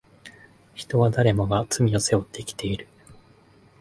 [0.73, 2.87] 人は誰もが罪を背負って生きている